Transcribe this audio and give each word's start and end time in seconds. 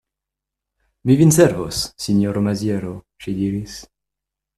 Mi 1.09 1.17
vin 1.19 1.33
servos, 1.35 1.81
sinjoro 2.05 2.43
Maziero, 2.49 2.95
ŝi 3.27 3.35
diris. 3.43 3.77